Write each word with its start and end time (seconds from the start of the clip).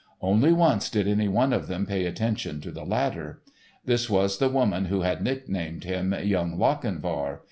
Only 0.19 0.51
once 0.51 0.89
did 0.89 1.07
any 1.07 1.27
one 1.27 1.53
of 1.53 1.67
them 1.67 1.85
pay 1.85 2.05
attention 2.07 2.59
to 2.61 2.71
the 2.71 2.83
latter. 2.85 3.43
This 3.85 4.09
was 4.09 4.39
the 4.39 4.49
woman 4.49 4.85
who 4.85 5.01
had 5.01 5.21
nicknamed 5.21 5.83
him 5.83 6.11
"Young 6.23 6.57
Lochinvar." 6.57 7.39